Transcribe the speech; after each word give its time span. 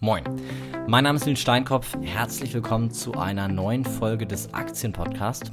Moin, 0.00 0.22
mein 0.86 1.02
Name 1.02 1.16
ist 1.16 1.26
Nils 1.26 1.40
Steinkopf. 1.40 1.96
Herzlich 2.00 2.54
willkommen 2.54 2.92
zu 2.92 3.14
einer 3.14 3.48
neuen 3.48 3.84
Folge 3.84 4.26
des 4.26 4.54
Aktienpodcasts. 4.54 5.50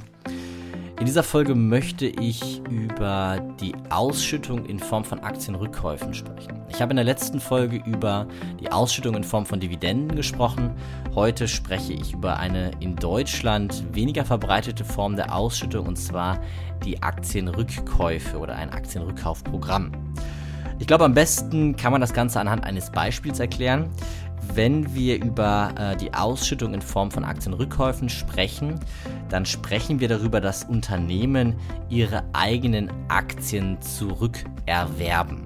In 1.00 1.04
dieser 1.04 1.24
Folge 1.24 1.56
möchte 1.56 2.06
ich 2.06 2.62
über 2.70 3.40
die 3.60 3.74
Ausschüttung 3.90 4.64
in 4.66 4.78
Form 4.78 5.04
von 5.04 5.18
Aktienrückkäufen 5.18 6.14
sprechen. 6.14 6.62
Ich 6.68 6.80
habe 6.80 6.92
in 6.92 6.96
der 6.96 7.04
letzten 7.04 7.40
Folge 7.40 7.82
über 7.86 8.28
die 8.60 8.70
Ausschüttung 8.70 9.16
in 9.16 9.24
Form 9.24 9.46
von 9.46 9.58
Dividenden 9.58 10.14
gesprochen. 10.14 10.70
Heute 11.16 11.48
spreche 11.48 11.94
ich 11.94 12.12
über 12.12 12.38
eine 12.38 12.70
in 12.78 12.94
Deutschland 12.94 13.82
weniger 13.96 14.24
verbreitete 14.24 14.84
Form 14.84 15.16
der 15.16 15.34
Ausschüttung 15.34 15.88
und 15.88 15.96
zwar 15.96 16.38
die 16.84 17.02
Aktienrückkäufe 17.02 18.38
oder 18.38 18.54
ein 18.54 18.70
Aktienrückkaufprogramm. 18.70 19.90
Ich 20.78 20.86
glaube, 20.86 21.04
am 21.04 21.14
besten 21.14 21.74
kann 21.74 21.90
man 21.90 22.02
das 22.02 22.12
Ganze 22.12 22.38
anhand 22.38 22.62
eines 22.64 22.92
Beispiels 22.92 23.40
erklären 23.40 23.90
wenn 24.54 24.94
wir 24.94 25.22
über 25.22 25.72
äh, 25.78 25.96
die 25.96 26.14
Ausschüttung 26.14 26.74
in 26.74 26.82
Form 26.82 27.10
von 27.10 27.24
Aktienrückkäufen 27.24 28.08
sprechen, 28.08 28.80
dann 29.28 29.46
sprechen 29.46 30.00
wir 30.00 30.08
darüber, 30.08 30.40
dass 30.40 30.64
Unternehmen 30.64 31.56
ihre 31.88 32.24
eigenen 32.32 32.90
Aktien 33.08 33.80
zurückerwerben. 33.80 35.42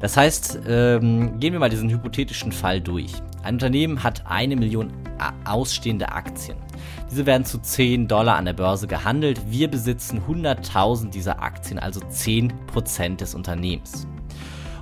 Das 0.00 0.16
heißt, 0.16 0.60
ähm, 0.66 1.38
gehen 1.38 1.52
wir 1.52 1.60
mal 1.60 1.70
diesen 1.70 1.88
hypothetischen 1.88 2.50
Fall 2.50 2.80
durch. 2.80 3.12
Ein 3.42 3.54
Unternehmen 3.54 4.02
hat 4.02 4.24
eine 4.26 4.56
Million 4.56 4.90
äh, 5.18 5.48
ausstehende 5.48 6.10
Aktien. 6.10 6.56
Diese 7.10 7.26
werden 7.26 7.44
zu 7.44 7.58
10 7.58 8.08
Dollar 8.08 8.36
an 8.36 8.46
der 8.46 8.52
Börse 8.52 8.86
gehandelt. 8.86 9.40
Wir 9.48 9.68
besitzen 9.68 10.22
100.000 10.26 11.10
dieser 11.10 11.42
Aktien, 11.42 11.78
also 11.78 12.00
10% 12.00 13.16
des 13.16 13.34
Unternehmens. 13.34 14.06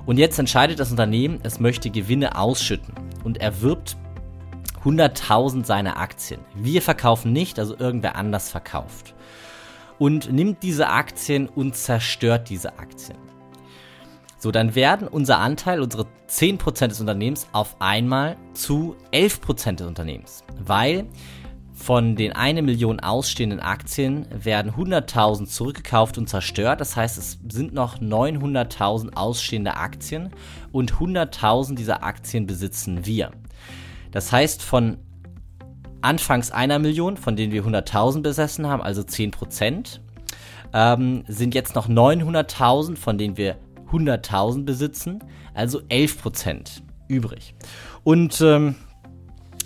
Und 0.05 0.17
jetzt 0.17 0.39
entscheidet 0.39 0.79
das 0.79 0.91
Unternehmen, 0.91 1.39
es 1.43 1.59
möchte 1.59 1.89
Gewinne 1.89 2.37
ausschütten 2.37 2.93
und 3.23 3.37
erwirbt 3.39 3.97
100.000 4.83 5.65
seiner 5.65 5.97
Aktien. 5.97 6.41
Wir 6.55 6.81
verkaufen 6.81 7.31
nicht, 7.31 7.59
also 7.59 7.77
irgendwer 7.77 8.15
anders 8.15 8.49
verkauft. 8.49 9.13
Und 9.99 10.31
nimmt 10.31 10.63
diese 10.63 10.87
Aktien 10.89 11.47
und 11.47 11.75
zerstört 11.75 12.49
diese 12.49 12.79
Aktien. 12.79 13.17
So, 14.39 14.49
dann 14.49 14.73
werden 14.73 15.07
unser 15.07 15.37
Anteil, 15.37 15.81
unsere 15.81 16.07
10% 16.27 16.87
des 16.87 16.99
Unternehmens 16.99 17.47
auf 17.51 17.75
einmal 17.79 18.37
zu 18.53 18.95
11% 19.13 19.75
des 19.75 19.85
Unternehmens. 19.85 20.43
Weil 20.57 21.05
von 21.81 22.15
den 22.15 22.31
1 22.31 22.61
Million 22.61 22.99
ausstehenden 22.99 23.59
Aktien 23.59 24.27
werden 24.31 24.73
100.000 24.73 25.47
zurückgekauft 25.47 26.17
und 26.17 26.29
zerstört. 26.29 26.79
Das 26.79 26.95
heißt, 26.95 27.17
es 27.17 27.39
sind 27.49 27.73
noch 27.73 27.99
900.000 27.99 29.15
ausstehende 29.15 29.75
Aktien 29.75 30.29
und 30.71 30.93
100.000 30.93 31.75
dieser 31.75 32.03
Aktien 32.03 32.45
besitzen 32.45 33.05
wir. 33.05 33.31
Das 34.11 34.31
heißt, 34.31 34.61
von 34.61 34.99
anfangs 36.01 36.51
einer 36.51 36.77
Million, 36.77 37.17
von 37.17 37.35
denen 37.35 37.51
wir 37.51 37.63
100.000 37.63 38.21
besessen 38.21 38.67
haben, 38.67 38.83
also 38.83 39.01
10%, 39.01 39.99
ähm, 40.73 41.23
sind 41.27 41.55
jetzt 41.55 41.73
noch 41.73 41.89
900.000, 41.89 42.95
von 42.95 43.17
denen 43.17 43.37
wir 43.37 43.57
100.000 43.91 44.65
besitzen, 44.65 45.23
also 45.55 45.79
11% 45.79 46.81
übrig. 47.07 47.55
Und 48.03 48.39
ähm, 48.41 48.75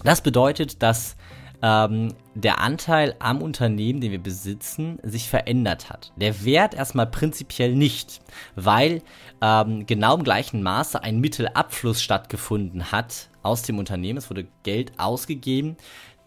das 0.04 0.22
bedeutet, 0.22 0.82
dass 0.82 1.18
ähm, 1.62 2.14
der 2.34 2.60
Anteil 2.60 3.16
am 3.20 3.42
Unternehmen, 3.42 4.02
den 4.02 4.12
wir 4.12 4.22
besitzen, 4.22 5.00
sich 5.04 5.30
verändert 5.30 5.90
hat. 5.90 6.12
Der 6.16 6.44
Wert 6.44 6.74
erstmal 6.74 7.08
prinzipiell 7.08 7.76
nicht, 7.76 8.22
weil 8.56 9.02
ähm, 9.42 9.86
genau 9.86 10.16
im 10.16 10.24
gleichen 10.24 10.64
Maße 10.64 11.02
ein 11.02 11.20
Mittelabfluss 11.20 12.02
stattgefunden 12.02 12.92
hat 12.92 13.30
aus 13.44 13.62
dem 13.62 13.80
Unternehmen. 13.80 14.18
Es 14.18 14.30
wurde 14.30 14.48
Geld 14.64 14.94
ausgegeben, 14.98 15.78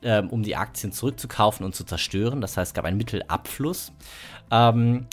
ähm, 0.03 0.31
um 0.31 0.43
die 0.43 0.56
Aktien 0.56 0.93
zurückzukaufen 0.93 1.65
und 1.67 1.75
zu 1.75 1.84
zerstören. 1.84 2.41
Das 2.41 2.56
heißt, 2.56 2.71
es 2.71 2.75
gab 2.75 2.84
einen 2.84 2.99
Mittelabfluss. 2.99 3.93
Ähm, 4.51 5.06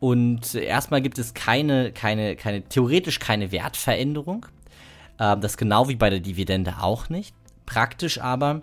und 0.00 0.54
erstmal 0.54 1.00
gibt 1.00 1.18
es 1.18 1.34
keine, 1.34 1.92
keine, 1.92 2.34
keine, 2.34 2.62
theoretisch 2.62 3.20
keine 3.20 3.52
Wertveränderung. 3.52 4.46
Ähm, 5.20 5.40
das 5.40 5.56
genau 5.56 5.88
wie 5.88 5.96
bei 5.96 6.10
der 6.10 6.20
Dividende 6.20 6.76
auch 6.80 7.08
nicht. 7.08 7.34
Praktisch 7.66 8.20
aber 8.20 8.60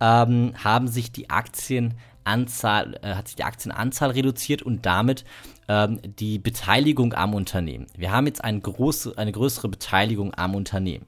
ähm, 0.00 0.52
haben 0.62 0.88
sich 0.88 1.12
die 1.12 1.30
Aktienanzahl, 1.30 2.98
äh, 3.02 3.14
hat 3.14 3.28
sich 3.28 3.36
die 3.36 3.44
Aktienanzahl 3.44 4.10
reduziert 4.10 4.62
und 4.62 4.86
damit 4.86 5.24
ähm, 5.68 6.00
die 6.18 6.38
Beteiligung 6.38 7.14
am 7.14 7.34
Unternehmen. 7.34 7.86
Wir 7.96 8.12
haben 8.12 8.26
jetzt 8.26 8.44
eine, 8.44 8.60
große, 8.60 9.14
eine 9.16 9.32
größere 9.32 9.68
Beteiligung 9.68 10.34
am 10.34 10.54
Unternehmen. 10.54 11.06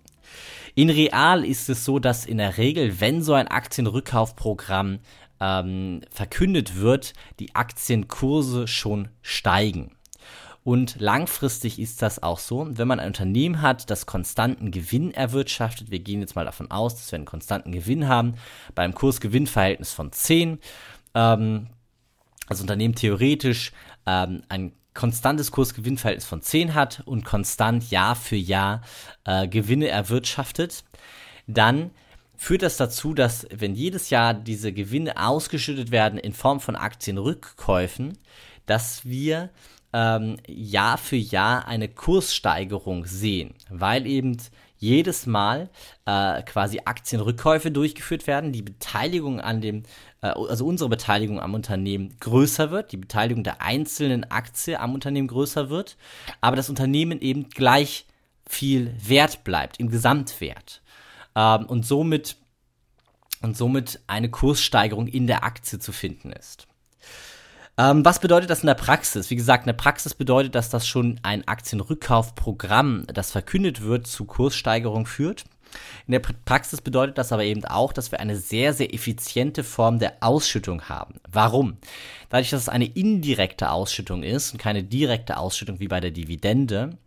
In 0.75 0.91
Real 0.91 1.45
ist 1.45 1.69
es 1.69 1.85
so, 1.85 1.99
dass 1.99 2.27
in 2.27 2.39
der 2.39 2.57
Regel, 2.59 3.01
wenn 3.01 3.23
so 3.23 3.35
ein 3.35 3.49
Aktienrückkaufprogramm 3.49 5.01
ähm, 5.41 6.03
verkündet 6.11 6.77
wird, 6.77 7.15
die 7.41 7.55
Aktienkurse 7.55 8.67
schon 8.67 9.09
steigen. 9.23 9.93
Und 10.65 10.97
langfristig 11.01 11.79
ist 11.79 12.03
das 12.03 12.23
auch 12.23 12.39
so. 12.39 12.67
Wenn 12.71 12.89
man 12.89 13.01
ein 13.01 13.07
Unternehmen 13.07 13.63
hat, 13.63 13.91
das 13.91 14.07
konstanten 14.07 14.71
Gewinn 14.71 15.13
erwirtschaftet, 15.13 15.91
wir 15.91 16.01
gehen 16.01 16.21
jetzt 16.21 16.37
mal 16.37 16.45
davon 16.45 16.71
aus, 16.71 16.97
dass 16.97 17.11
wir 17.11 17.17
einen 17.17 17.25
konstanten 17.25 17.73
Gewinn 17.73 18.09
haben, 18.09 18.35
beim 18.75 18.95
Kurs-Gewinn-Verhältnis 18.95 19.93
von 19.93 20.13
10, 20.13 20.59
ähm, 21.15 21.69
das 22.49 22.61
Unternehmen 22.61 22.95
theoretisch 22.95 23.73
ähm, 24.07 24.43
ein 24.49 24.73
konstantes 24.95 25.53
Kurs-Gewinn-Verhältnis 25.53 26.27
von 26.27 26.43
10 26.43 26.75
hat 26.75 27.03
und 27.07 27.25
konstant 27.25 27.91
Jahr 27.91 28.17
für 28.17 28.37
Jahr 28.37 28.83
äh, 29.25 29.47
Gewinne 29.47 29.89
erwirtschaftet, 29.89 30.85
dann 31.47 31.93
führt 32.37 32.63
das 32.63 32.77
dazu, 32.77 33.15
dass 33.15 33.47
wenn 33.51 33.75
jedes 33.75 34.11
Jahr 34.11 34.35
diese 34.35 34.73
Gewinne 34.73 35.17
ausgeschüttet 35.25 35.91
werden 35.91 36.19
in 36.19 36.33
Form 36.33 36.61
von 36.61 36.77
Aktienrückkäufen, 36.77 38.19
dass 38.67 39.05
wir 39.05 39.51
ähm, 39.93 40.37
Jahr 40.47 40.99
für 40.99 41.17
Jahr 41.17 41.67
eine 41.67 41.89
Kurssteigerung 41.89 43.07
sehen, 43.07 43.55
weil 43.71 44.07
eben 44.07 44.37
jedes 44.79 45.27
Mal 45.27 45.71
äh, 46.07 46.43
quasi 46.43 46.81
Aktienrückkäufe 46.85 47.71
durchgeführt 47.71 48.27
werden, 48.27 48.53
die 48.53 48.63
Beteiligung 48.63 49.41
an 49.41 49.61
dem, 49.61 49.83
äh, 50.23 50.29
also 50.29 50.67
unsere 50.67 50.89
Beteiligung 50.89 51.41
am 51.41 51.55
Unternehmen 51.55 52.17
größer 52.21 52.71
wird, 52.71 52.93
die 52.93 52.97
Beteiligung 52.97 53.43
der 53.43 53.61
einzelnen 53.61 54.31
Aktie 54.31 54.79
am 54.79 54.95
Unternehmen 54.95 55.29
größer 55.29 55.69
wird, 55.69 55.97
aber 56.41 56.57
das 56.57 56.71
Unternehmen 56.71 57.21
eben 57.21 57.49
gleich 57.49 58.07
viel 58.49 58.95
wert 59.05 59.43
bleibt 59.45 59.81
im 59.81 59.91
Gesamtwert 59.91 60.81
ähm, 61.35 61.67
und 61.67 61.85
somit 61.85 62.37
und 63.41 63.57
somit 63.57 64.01
eine 64.07 64.31
Kurssteigerung 64.31 65.07
in 65.07 65.27
der 65.27 65.45
Aktie 65.45 65.79
zu 65.79 65.93
finden 65.93 66.33
ist. 66.33 66.67
Ähm, 67.79 68.05
was 68.05 68.19
bedeutet 68.19 68.51
das 68.51 68.63
in 68.63 68.67
der 68.67 68.75
Praxis? 68.75 69.31
Wie 69.31 69.37
gesagt, 69.37 69.63
in 69.63 69.69
der 69.69 69.75
Praxis 69.75 70.13
bedeutet 70.15 70.57
das, 70.57 70.69
dass 70.69 70.87
schon 70.87 71.21
ein 71.23 71.47
Aktienrückkaufprogramm, 71.47 73.05
das 73.07 73.31
verkündet 73.31 73.83
wird, 73.83 74.09
zu 74.09 74.25
Kurssteigerung 74.25 75.07
führt. 75.07 75.45
In 76.07 76.13
der 76.13 76.21
Praxis 76.21 76.81
bedeutet 76.81 77.19
das 77.19 77.31
aber 77.31 77.45
eben 77.45 77.65
auch, 77.65 77.93
dass 77.93 78.11
wir 78.11 78.21
eine 78.21 78.37
sehr, 78.37 78.73
sehr 78.73 78.93
effiziente 78.93 79.63
Form 79.63 79.99
der 79.99 80.15
Ausschüttung 80.21 80.89
haben. 80.89 81.21
Warum? 81.31 81.77
Dadurch, 82.29 82.51
dass 82.51 82.63
es 82.63 82.69
eine 82.69 82.87
indirekte 82.87 83.71
Ausschüttung 83.71 84.23
ist 84.23 84.53
und 84.53 84.59
keine 84.59 84.85
direkte 84.85 85.39
Ausschüttung 85.39 85.81
wie 85.81 85.89
bei 85.89 86.01
der 86.01 86.11
Dividende, 86.11 86.99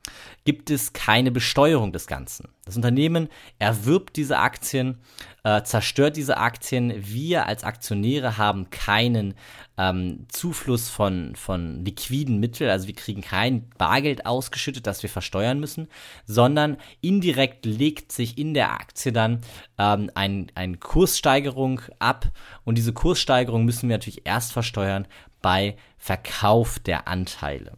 gibt 0.45 0.69
es 0.69 0.93
keine 0.93 1.31
Besteuerung 1.31 1.91
des 1.91 2.07
Ganzen. 2.07 2.49
Das 2.65 2.75
Unternehmen 2.75 3.29
erwirbt 3.59 4.15
diese 4.15 4.37
Aktien, 4.37 4.97
äh, 5.43 5.63
zerstört 5.63 6.15
diese 6.15 6.37
Aktien. 6.37 6.93
Wir 6.97 7.47
als 7.47 7.63
Aktionäre 7.63 8.37
haben 8.37 8.69
keinen 8.69 9.35
ähm, 9.77 10.25
Zufluss 10.29 10.89
von, 10.89 11.35
von 11.35 11.83
liquiden 11.83 12.39
Mitteln, 12.39 12.69
also 12.69 12.87
wir 12.87 12.95
kriegen 12.95 13.21
kein 13.21 13.69
Bargeld 13.77 14.25
ausgeschüttet, 14.25 14.85
das 14.85 15.01
wir 15.01 15.09
versteuern 15.09 15.59
müssen, 15.59 15.87
sondern 16.25 16.77
indirekt 17.01 17.65
legt 17.65 18.11
sich 18.11 18.37
in 18.37 18.53
der 18.53 18.71
Aktie 18.73 19.11
dann 19.11 19.41
ähm, 19.77 20.11
ein, 20.13 20.51
eine 20.55 20.77
Kurssteigerung 20.77 21.81
ab 21.99 22.31
und 22.71 22.77
diese 22.77 22.93
Kurssteigerung 22.93 23.65
müssen 23.65 23.89
wir 23.89 23.95
natürlich 23.95 24.25
erst 24.25 24.53
versteuern 24.53 25.05
bei 25.41 25.75
Verkauf 25.97 26.79
der 26.79 27.05
Anteile. 27.09 27.73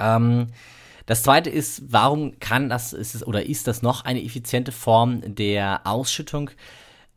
Ähm, 0.00 0.48
das 1.06 1.22
zweite 1.22 1.48
ist, 1.48 1.92
warum 1.92 2.40
kann 2.40 2.68
das, 2.68 2.92
ist 2.92 3.14
es, 3.14 3.24
oder 3.24 3.46
ist 3.46 3.68
das 3.68 3.80
noch 3.80 4.04
eine 4.04 4.20
effiziente 4.20 4.72
Form 4.72 5.20
der 5.36 5.82
Ausschüttung? 5.84 6.50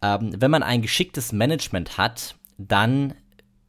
Ähm, 0.04 0.36
wenn 0.38 0.52
man 0.52 0.62
ein 0.62 0.84
geschicktes 0.84 1.32
Management 1.32 1.98
hat, 1.98 2.36
dann 2.60 3.16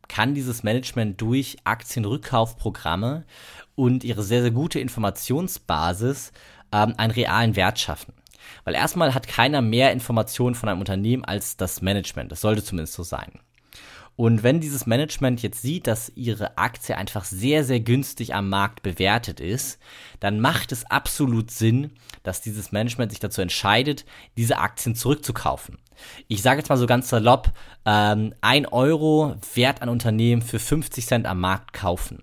kann 0.06 0.34
dieses 0.34 0.62
Management 0.62 1.18
durch 1.18 1.56
Aktienrückkaufprogramme 1.64 3.24
und 3.74 4.04
ihre 4.04 4.22
sehr, 4.22 4.42
sehr 4.42 4.50
gute 4.50 4.80
Informationsbasis 4.80 6.30
ähm, 6.72 6.92
einen 6.98 7.12
realen 7.12 7.56
Wert 7.56 7.78
schaffen. 7.78 8.12
Weil 8.64 8.74
erstmal 8.74 9.14
hat 9.14 9.28
keiner 9.28 9.62
mehr 9.62 9.92
Informationen 9.92 10.54
von 10.54 10.68
einem 10.68 10.80
Unternehmen 10.80 11.24
als 11.24 11.56
das 11.56 11.82
Management. 11.82 12.32
Das 12.32 12.40
sollte 12.40 12.64
zumindest 12.64 12.94
so 12.94 13.02
sein. 13.02 13.32
Und 14.14 14.42
wenn 14.42 14.60
dieses 14.60 14.86
Management 14.86 15.42
jetzt 15.42 15.62
sieht, 15.62 15.86
dass 15.86 16.12
ihre 16.14 16.58
Aktie 16.58 16.96
einfach 16.96 17.24
sehr, 17.24 17.64
sehr 17.64 17.80
günstig 17.80 18.34
am 18.34 18.50
Markt 18.50 18.82
bewertet 18.82 19.40
ist, 19.40 19.78
dann 20.20 20.38
macht 20.38 20.70
es 20.70 20.84
absolut 20.84 21.50
Sinn, 21.50 21.92
dass 22.22 22.42
dieses 22.42 22.72
Management 22.72 23.10
sich 23.10 23.20
dazu 23.20 23.40
entscheidet, 23.40 24.04
diese 24.36 24.58
Aktien 24.58 24.94
zurückzukaufen. 24.94 25.78
Ich 26.28 26.42
sage 26.42 26.60
jetzt 26.60 26.68
mal 26.68 26.76
so 26.76 26.86
ganz 26.86 27.08
salopp, 27.08 27.52
ähm, 27.86 28.34
ein 28.42 28.66
Euro 28.66 29.34
Wert 29.54 29.80
an 29.80 29.88
Unternehmen 29.88 30.42
für 30.42 30.58
50 30.58 31.06
Cent 31.06 31.26
am 31.26 31.40
Markt 31.40 31.72
kaufen 31.72 32.22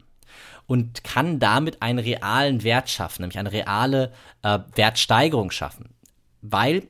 und 0.68 1.04
kann 1.04 1.40
damit 1.40 1.82
einen 1.82 2.00
realen 2.00 2.64
Wert 2.64 2.90
schaffen, 2.90 3.24
nämlich 3.24 3.40
eine 3.40 3.52
reale 3.52 4.14
äh, 4.44 4.60
Wertsteigerung 4.76 5.50
schaffen. 5.50 5.90
Weil 6.42 6.84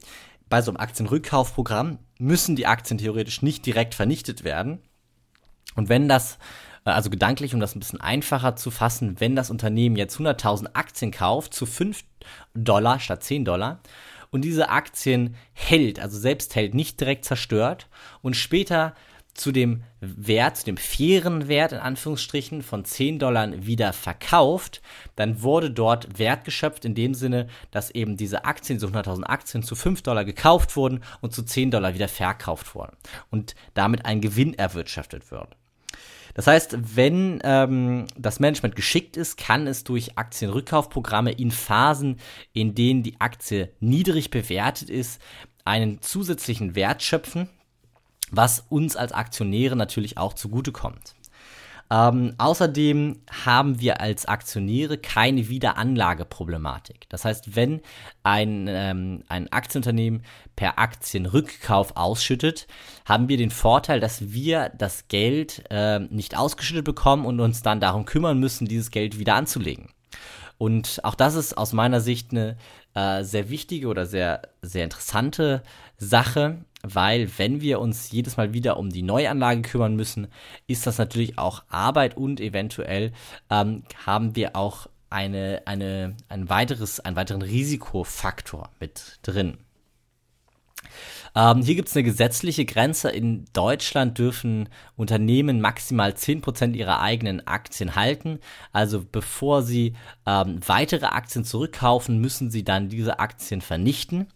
bei 0.49 0.61
so 0.61 0.71
einem 0.71 0.79
Aktienrückkaufprogramm 0.79 1.99
müssen 2.17 2.55
die 2.55 2.67
Aktien 2.67 2.97
theoretisch 2.97 3.41
nicht 3.41 3.65
direkt 3.65 3.95
vernichtet 3.95 4.43
werden. 4.43 4.79
Und 5.75 5.89
wenn 5.89 6.09
das, 6.09 6.37
äh, 6.85 6.91
also 6.91 7.09
gedanklich, 7.09 7.53
um 7.53 7.59
das 7.59 7.75
ein 7.75 7.79
bisschen 7.79 8.01
einfacher 8.01 8.55
zu 8.55 8.71
fassen, 8.71 9.19
wenn 9.19 9.35
das 9.35 9.49
Unternehmen 9.49 9.95
jetzt 9.95 10.17
100.000 10.17 10.71
Aktien 10.73 11.11
kauft 11.11 11.53
zu 11.53 11.65
5 11.65 12.03
Dollar 12.53 12.99
statt 12.99 13.23
10 13.23 13.45
Dollar 13.45 13.79
und 14.31 14.43
diese 14.43 14.69
Aktien 14.69 15.35
hält, 15.53 15.99
also 15.99 16.17
selbst 16.19 16.55
hält, 16.55 16.73
nicht 16.73 16.99
direkt 16.99 17.25
zerstört 17.25 17.87
und 18.21 18.35
später 18.35 18.93
zu 19.39 19.51
dem 19.51 19.83
Wert, 20.01 20.57
zu 20.57 20.65
dem 20.65 20.77
fairen 20.77 21.47
Wert 21.47 21.71
in 21.71 21.79
Anführungsstrichen 21.79 22.61
von 22.61 22.83
10 22.83 23.19
Dollar 23.19 23.65
wieder 23.65 23.93
verkauft, 23.93 24.81
dann 25.15 25.41
wurde 25.41 25.71
dort 25.71 26.19
Wert 26.19 26.43
geschöpft 26.43 26.85
in 26.85 26.95
dem 26.95 27.13
Sinne, 27.13 27.47
dass 27.71 27.89
eben 27.91 28.17
diese 28.17 28.45
Aktien, 28.45 28.79
diese 28.79 28.91
100.000 28.91 29.23
Aktien 29.23 29.63
zu 29.63 29.75
5 29.75 30.01
Dollar 30.01 30.25
gekauft 30.25 30.75
wurden 30.75 31.01
und 31.21 31.33
zu 31.33 31.43
10 31.43 31.71
Dollar 31.71 31.93
wieder 31.93 32.09
verkauft 32.09 32.75
wurden 32.75 32.97
und 33.29 33.55
damit 33.73 34.05
ein 34.05 34.21
Gewinn 34.21 34.53
erwirtschaftet 34.53 35.31
wird. 35.31 35.55
Das 36.33 36.47
heißt, 36.47 36.95
wenn 36.95 37.39
ähm, 37.43 38.05
das 38.17 38.39
Management 38.39 38.75
geschickt 38.75 39.17
ist, 39.17 39.37
kann 39.37 39.67
es 39.67 39.83
durch 39.83 40.17
Aktienrückkaufprogramme 40.17 41.31
in 41.31 41.51
Phasen, 41.51 42.17
in 42.53 42.75
denen 42.75 43.03
die 43.03 43.19
Aktie 43.19 43.73
niedrig 43.79 44.31
bewertet 44.31 44.89
ist, 44.89 45.21
einen 45.65 46.01
zusätzlichen 46.01 46.75
Wert 46.75 47.03
schöpfen, 47.03 47.49
was 48.31 48.65
uns 48.69 48.95
als 48.95 49.11
Aktionäre 49.11 49.75
natürlich 49.75 50.17
auch 50.17 50.33
zugutekommt. 50.33 51.15
Ähm, 51.91 52.35
außerdem 52.37 53.19
haben 53.45 53.79
wir 53.79 53.99
als 53.99 54.27
Aktionäre 54.27 54.99
keine 54.99 55.49
Wiederanlageproblematik. 55.49 57.09
Das 57.09 57.25
heißt, 57.25 57.55
wenn 57.55 57.81
ein, 58.21 58.67
ähm, 58.69 59.23
ein 59.27 59.51
Aktienunternehmen 59.51 60.21
per 60.55 60.77
Aktienrückkauf 60.77 61.97
ausschüttet, 61.97 62.67
haben 63.05 63.27
wir 63.27 63.37
den 63.37 63.49
Vorteil, 63.49 63.99
dass 63.99 64.31
wir 64.31 64.69
das 64.69 65.07
Geld 65.07 65.63
äh, 65.71 65.99
nicht 65.99 66.37
ausgeschüttet 66.37 66.85
bekommen 66.85 67.25
und 67.25 67.39
uns 67.39 67.63
dann 67.63 67.79
darum 67.79 68.05
kümmern 68.05 68.39
müssen, 68.39 68.67
dieses 68.67 68.91
Geld 68.91 69.17
wieder 69.17 69.33
anzulegen. 69.33 69.89
Und 70.59 70.99
auch 71.03 71.15
das 71.15 71.35
ist 71.35 71.57
aus 71.57 71.73
meiner 71.73 72.01
Sicht 72.01 72.31
eine 72.31 72.57
äh, 72.93 73.23
sehr 73.23 73.49
wichtige 73.49 73.87
oder 73.87 74.05
sehr, 74.05 74.41
sehr 74.61 74.83
interessante 74.83 75.63
Sache, 75.97 76.65
weil 76.83 77.29
wenn 77.37 77.61
wir 77.61 77.79
uns 77.79 78.11
jedes 78.11 78.37
Mal 78.37 78.53
wieder 78.53 78.77
um 78.77 78.89
die 78.89 79.01
Neuanlage 79.01 79.61
kümmern 79.61 79.95
müssen, 79.95 80.27
ist 80.67 80.87
das 80.87 80.97
natürlich 80.97 81.37
auch 81.37 81.63
Arbeit 81.69 82.15
und 82.15 82.39
eventuell 82.39 83.11
ähm, 83.49 83.83
haben 84.05 84.35
wir 84.35 84.55
auch 84.55 84.87
eine, 85.09 85.63
eine, 85.65 86.15
ein 86.29 86.49
weiteres, 86.49 86.99
einen 86.99 87.15
weiteren 87.15 87.41
Risikofaktor 87.41 88.69
mit 88.79 89.19
drin. 89.23 89.57
Ähm, 91.35 91.61
hier 91.61 91.75
gibt 91.75 91.89
es 91.89 91.95
eine 91.95 92.03
gesetzliche 92.03 92.65
Grenze. 92.65 93.09
In 93.09 93.45
Deutschland 93.53 94.17
dürfen 94.17 94.69
Unternehmen 94.95 95.61
maximal 95.61 96.11
10% 96.11 96.73
ihrer 96.73 97.01
eigenen 97.01 97.45
Aktien 97.45 97.95
halten. 97.95 98.39
Also 98.71 99.03
bevor 99.09 99.61
sie 99.61 99.93
ähm, 100.25 100.59
weitere 100.65 101.05
Aktien 101.07 101.45
zurückkaufen, 101.45 102.19
müssen 102.19 102.49
sie 102.49 102.63
dann 102.63 102.89
diese 102.89 103.19
Aktien 103.19 103.61
vernichten. 103.61 104.27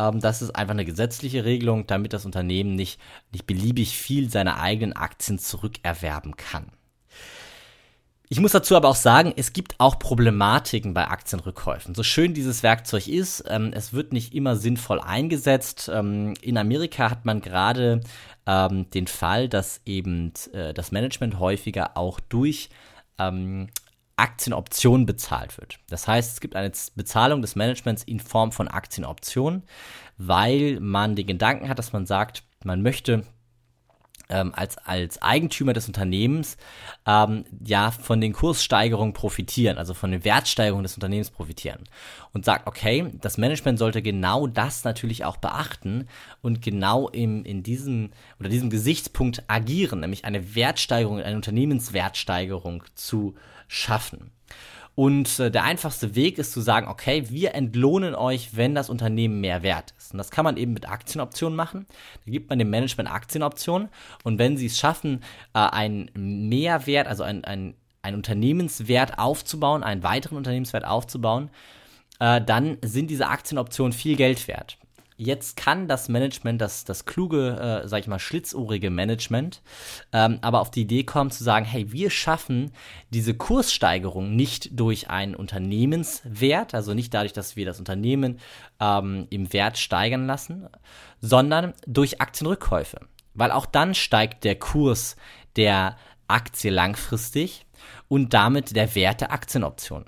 Ähm, 0.00 0.20
das 0.20 0.42
ist 0.42 0.50
einfach 0.56 0.72
eine 0.72 0.84
gesetzliche 0.84 1.44
Regelung, 1.44 1.86
damit 1.86 2.12
das 2.12 2.24
Unternehmen 2.24 2.74
nicht, 2.74 3.00
nicht 3.32 3.46
beliebig 3.46 3.96
viel 3.96 4.30
seiner 4.30 4.60
eigenen 4.60 4.94
Aktien 4.94 5.38
zurückerwerben 5.38 6.36
kann. 6.36 6.72
Ich 8.32 8.38
muss 8.38 8.52
dazu 8.52 8.76
aber 8.76 8.88
auch 8.88 8.96
sagen, 8.96 9.32
es 9.36 9.52
gibt 9.52 9.74
auch 9.78 9.98
Problematiken 9.98 10.94
bei 10.94 11.08
Aktienrückkäufen. 11.08 11.96
So 11.96 12.04
schön 12.04 12.32
dieses 12.32 12.62
Werkzeug 12.62 13.08
ist, 13.08 13.42
ähm, 13.48 13.72
es 13.74 13.92
wird 13.92 14.12
nicht 14.12 14.34
immer 14.34 14.54
sinnvoll 14.54 15.00
eingesetzt. 15.00 15.90
Ähm, 15.92 16.34
in 16.40 16.56
Amerika 16.56 17.10
hat 17.10 17.24
man 17.24 17.40
gerade 17.40 18.02
ähm, 18.46 18.88
den 18.90 19.08
Fall, 19.08 19.48
dass 19.48 19.80
eben 19.84 20.32
äh, 20.52 20.72
das 20.72 20.92
Management 20.92 21.40
häufiger 21.40 21.96
auch 21.96 22.20
durch 22.20 22.70
ähm, 23.18 23.66
Aktienoptionen 24.20 25.06
bezahlt 25.06 25.58
wird. 25.58 25.78
Das 25.88 26.06
heißt, 26.06 26.34
es 26.34 26.40
gibt 26.40 26.54
eine 26.54 26.70
Bezahlung 26.94 27.42
des 27.42 27.56
Managements 27.56 28.02
in 28.04 28.20
Form 28.20 28.52
von 28.52 28.68
Aktienoptionen, 28.68 29.62
weil 30.18 30.78
man 30.80 31.16
den 31.16 31.26
Gedanken 31.26 31.68
hat, 31.68 31.78
dass 31.78 31.92
man 31.92 32.06
sagt, 32.06 32.44
man 32.62 32.82
möchte 32.82 33.24
ähm, 34.30 34.52
als, 34.54 34.78
als 34.78 35.20
Eigentümer 35.20 35.72
des 35.72 35.86
Unternehmens 35.86 36.56
ähm, 37.06 37.44
ja 37.64 37.90
von 37.90 38.20
den 38.20 38.32
Kurssteigerungen 38.32 39.12
profitieren, 39.12 39.78
also 39.78 39.94
von 39.94 40.10
den 40.10 40.24
Wertsteigerungen 40.24 40.84
des 40.84 40.94
Unternehmens 40.94 41.30
profitieren. 41.30 41.84
Und 42.32 42.44
sagt, 42.44 42.66
okay, 42.66 43.12
das 43.20 43.38
Management 43.38 43.78
sollte 43.78 44.02
genau 44.02 44.46
das 44.46 44.84
natürlich 44.84 45.24
auch 45.24 45.36
beachten 45.36 46.06
und 46.42 46.62
genau 46.62 47.08
im, 47.08 47.44
in 47.44 47.62
diesem 47.62 48.10
oder 48.38 48.48
diesem 48.48 48.70
Gesichtspunkt 48.70 49.44
agieren, 49.48 50.00
nämlich 50.00 50.24
eine 50.24 50.54
Wertsteigerung, 50.54 51.20
eine 51.20 51.36
Unternehmenswertsteigerung 51.36 52.84
zu 52.94 53.34
schaffen. 53.66 54.30
Und 54.94 55.38
äh, 55.38 55.50
der 55.50 55.64
einfachste 55.64 56.14
Weg 56.14 56.38
ist 56.38 56.52
zu 56.52 56.60
sagen, 56.60 56.88
okay, 56.88 57.24
wir 57.30 57.54
entlohnen 57.54 58.14
euch, 58.14 58.56
wenn 58.56 58.74
das 58.74 58.90
Unternehmen 58.90 59.40
mehr 59.40 59.62
wert 59.62 59.94
ist. 59.98 60.12
Und 60.12 60.18
das 60.18 60.30
kann 60.30 60.44
man 60.44 60.56
eben 60.56 60.72
mit 60.72 60.88
Aktienoptionen 60.88 61.56
machen. 61.56 61.86
Da 62.24 62.32
gibt 62.32 62.50
man 62.50 62.58
dem 62.58 62.70
Management 62.70 63.10
Aktienoptionen. 63.10 63.88
Und 64.24 64.38
wenn 64.38 64.56
sie 64.56 64.66
es 64.66 64.78
schaffen, 64.78 65.22
äh, 65.54 65.60
einen 65.60 66.10
Mehrwert, 66.14 67.06
also 67.06 67.22
ein, 67.22 67.44
ein, 67.44 67.74
ein 68.02 68.14
Unternehmenswert 68.14 69.18
aufzubauen, 69.18 69.82
einen 69.82 70.02
weiteren 70.02 70.36
Unternehmenswert 70.36 70.84
aufzubauen, 70.84 71.50
äh, 72.18 72.40
dann 72.40 72.78
sind 72.82 73.10
diese 73.10 73.28
Aktienoptionen 73.28 73.92
viel 73.92 74.16
Geld 74.16 74.46
wert. 74.48 74.76
Jetzt 75.22 75.58
kann 75.58 75.86
das 75.86 76.08
Management, 76.08 76.62
das, 76.62 76.84
das 76.84 77.04
kluge, 77.04 77.82
äh, 77.84 77.86
sag 77.86 78.00
ich 78.00 78.06
mal, 78.06 78.18
schlitzohrige 78.18 78.88
Management, 78.88 79.60
ähm, 80.14 80.38
aber 80.40 80.62
auf 80.62 80.70
die 80.70 80.80
Idee 80.80 81.04
kommen 81.04 81.30
zu 81.30 81.44
sagen, 81.44 81.66
hey, 81.66 81.92
wir 81.92 82.08
schaffen 82.08 82.72
diese 83.10 83.34
Kurssteigerung 83.34 84.34
nicht 84.34 84.80
durch 84.80 85.10
einen 85.10 85.34
Unternehmenswert, 85.34 86.74
also 86.74 86.94
nicht 86.94 87.12
dadurch, 87.12 87.34
dass 87.34 87.54
wir 87.54 87.66
das 87.66 87.78
Unternehmen 87.78 88.38
ähm, 88.80 89.26
im 89.28 89.52
Wert 89.52 89.76
steigern 89.76 90.26
lassen, 90.26 90.70
sondern 91.20 91.74
durch 91.86 92.22
Aktienrückkäufe. 92.22 93.00
Weil 93.34 93.50
auch 93.50 93.66
dann 93.66 93.94
steigt 93.94 94.44
der 94.44 94.58
Kurs 94.58 95.16
der 95.56 95.98
Aktie 96.28 96.70
langfristig 96.70 97.66
und 98.08 98.32
damit 98.32 98.74
der 98.74 98.94
Wert 98.94 99.20
der 99.20 99.32
Aktienoption. 99.32 100.06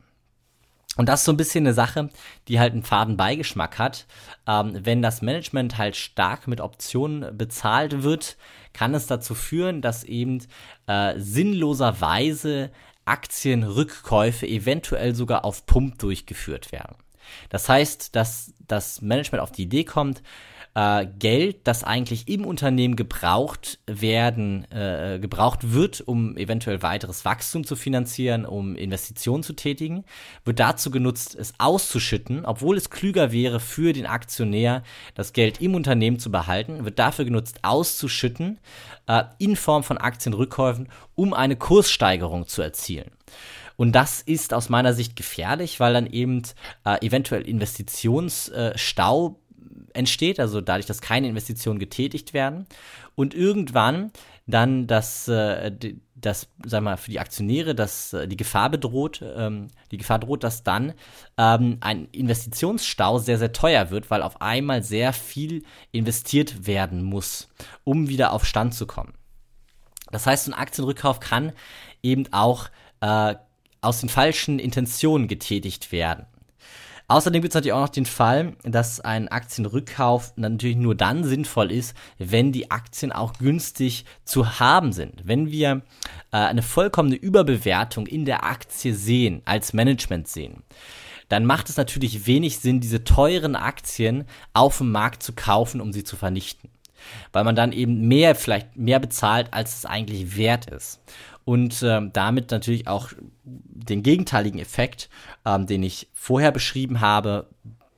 Und 0.97 1.09
das 1.09 1.21
ist 1.21 1.25
so 1.25 1.33
ein 1.33 1.39
bisschen 1.39 1.67
eine 1.67 1.75
Sache, 1.75 2.11
die 2.49 2.61
halt 2.61 2.75
einen 2.75 2.83
faden 2.83 3.17
Beigeschmack 3.17 3.79
hat. 3.79 4.07
Ähm, 4.47 4.79
wenn 4.83 5.01
das 5.01 5.23
Management 5.23 5.79
halt 5.79 5.97
stark 5.97 6.47
mit 6.47 6.61
Optionen 6.61 7.37
bezahlt 7.37 8.03
wird, 8.03 8.37
kann 8.75 8.95
es 8.95 9.07
dazu 9.07 9.35
führen, 9.35 9.81
dass 9.81 10.05
eben 10.05 10.45
äh, 10.87 11.19
sinnloserweise 11.19 12.71
Aktienrückkäufe 13.05 14.47
eventuell 14.47 15.15
sogar 15.15 15.45
auf 15.45 15.67
Pump 15.67 15.99
durchgeführt 15.99 16.73
werden. 16.73 16.97
Das 17.49 17.69
heißt, 17.69 18.15
dass 18.15 18.53
das 18.61 19.01
Management 19.01 19.43
auf 19.43 19.53
die 19.53 19.63
Idee 19.63 19.85
kommt, 19.85 20.23
äh, 20.75 21.07
Geld, 21.19 21.67
das 21.67 21.85
eigentlich 21.85 22.29
im 22.29 22.47
Unternehmen 22.47 22.97
gebraucht 22.97 23.79
werden, 23.87 24.71
äh, 24.71 25.19
gebraucht 25.21 25.73
wird, 25.73 26.01
um 26.01 26.37
eventuell 26.37 26.83
weiteres 26.83 27.25
Wachstum 27.25 27.65
zu 27.65 27.77
finanzieren, 27.77 28.47
um 28.47 28.77
Investitionen 28.77 29.43
zu 29.43 29.53
tätigen, 29.53 30.05
wird 30.45 30.61
dazu 30.61 30.91
genutzt, 30.91 31.37
es 31.39 31.55
auszuschütten, 31.59 32.47
obwohl 32.47 32.77
es 32.77 32.91
klüger 32.91 33.33
wäre 33.33 33.61
für 33.61 33.93
den 33.93 34.07
Aktionär, 34.07 34.83
das 35.15 35.33
Geld 35.33 35.61
im 35.61 35.75
Unternehmen 35.75 36.19
zu 36.19 36.31
behalten, 36.31 36.85
wird 36.85 36.99
dafür 36.99 37.25
genutzt, 37.25 37.61
auszuschütten 37.63 38.59
äh, 39.07 39.25
in 39.39 39.57
Form 39.57 39.83
von 39.83 39.99
Aktienrückkäufen, 39.99 40.89
um 41.15 41.35
eine 41.35 41.57
Kurssteigerung 41.57 42.47
zu 42.47 42.63
erzielen. 42.63 43.11
Und 43.77 43.93
das 43.93 44.23
ist 44.23 44.55
aus 44.55 44.69
meiner 44.69 44.93
Sicht 44.93 45.17
gefährlich, 45.17 45.81
weil 45.81 45.95
dann 45.95 46.07
eben 46.07 46.43
äh, 46.85 47.05
eventuell 47.05 47.43
Investitionsstau 47.43 49.42
entsteht, 49.95 50.41
also 50.41 50.61
dadurch, 50.61 50.87
dass 50.87 51.01
keine 51.01 51.29
Investitionen 51.29 51.79
getätigt 51.79 52.35
werden. 52.35 52.67
Und 53.15 53.35
irgendwann 53.35 54.11
dann 54.47 54.87
das, 54.87 55.29
äh, 55.29 55.73
das, 56.15 56.49
sag 56.65 56.83
mal, 56.83 56.97
für 56.97 57.11
die 57.11 57.21
Aktionäre, 57.21 57.75
dass 57.75 58.13
äh, 58.13 58.27
die 58.27 58.37
Gefahr 58.37 58.71
bedroht, 58.71 59.23
ähm, 59.23 59.69
die 59.91 59.99
Gefahr 59.99 60.19
droht, 60.19 60.45
dass 60.45 60.63
dann 60.63 60.95
ähm, 61.39 61.79
ein 61.81 62.09
Investitionsstau 62.11 63.19
sehr, 63.19 63.39
sehr 63.39 63.53
teuer 63.53 63.91
wird, 63.91 64.11
weil 64.11 64.23
auf 64.23 64.41
einmal 64.41 64.83
sehr 64.83 65.13
viel 65.13 65.65
investiert 65.93 66.67
werden 66.67 67.03
muss, 67.03 67.49
um 67.85 68.09
wieder 68.09 68.33
auf 68.33 68.45
Stand 68.45 68.75
zu 68.75 68.87
kommen. 68.87 69.15
Das 70.11 70.27
heißt, 70.27 70.49
ein 70.49 70.55
Aktienrückkauf 70.55 71.21
kann 71.21 71.53
eben 72.03 72.33
auch 72.33 72.69
äh, 73.01 73.35
aus 73.81 74.01
den 74.01 74.09
falschen 74.09 74.59
Intentionen 74.59 75.29
getätigt 75.29 75.93
werden. 75.93 76.27
Außerdem 77.09 77.43
gibt 77.43 77.53
es 77.53 77.55
natürlich 77.55 77.73
auch 77.73 77.83
noch 77.83 77.89
den 77.89 78.07
Fall, 78.07 78.55
dass 78.63 79.01
ein 79.01 79.29
Aktienrückkauf 79.29 80.33
natürlich 80.37 80.77
nur 80.77 80.95
dann 80.95 81.25
sinnvoll 81.25 81.71
ist, 81.71 81.95
wenn 82.19 82.53
die 82.53 82.71
Aktien 82.71 83.13
auch 83.13 83.35
günstig 83.35 84.05
zu 84.25 84.61
haben 84.61 84.93
sind. 84.93 85.21
Wenn 85.25 85.51
wir 85.51 85.83
äh, 86.33 86.37
eine 86.37 86.63
vollkommene 86.63 87.17
Überbewertung 87.17 88.07
in 88.07 88.25
der 88.25 88.45
Aktie 88.45 88.95
sehen, 88.95 89.43
als 89.45 89.73
Management 89.73 90.29
sehen, 90.29 90.63
dann 91.29 91.47
macht 91.47 91.69
es 91.71 91.77
natürlich 91.77 92.27
wenig 92.27 92.59
Sinn, 92.59 92.81
diese 92.81 93.05
teuren 93.05 93.57
Aktien 93.57 94.25
auf 94.53 94.79
dem 94.79 94.93
Markt 94.93 95.23
zu 95.23 95.33
kaufen, 95.33 95.81
um 95.81 95.93
sie 95.93 96.05
zu 96.05 96.17
vernichten. 96.17 96.71
Weil 97.33 97.45
man 97.45 97.57
dann 97.57 97.73
eben 97.73 98.07
mehr, 98.07 98.35
vielleicht 98.35 98.77
mehr 98.77 99.01
bezahlt, 99.01 99.53
als 99.53 99.79
es 99.79 99.87
eigentlich 99.87 100.37
wert 100.37 100.67
ist 100.67 101.01
und 101.45 101.83
ähm, 101.83 102.13
damit 102.13 102.51
natürlich 102.51 102.87
auch 102.87 103.11
den 103.45 104.03
gegenteiligen 104.03 104.61
Effekt, 104.61 105.09
ähm, 105.45 105.67
den 105.67 105.83
ich 105.83 106.09
vorher 106.15 106.53
beschrieben 106.53 107.01
habe, 107.01 107.49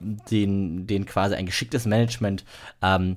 den, 0.01 0.87
den 0.87 1.07
quasi 1.07 1.35
ein 1.35 1.47
geschicktes 1.47 1.87
Management 1.87 2.45
ähm, 2.83 3.17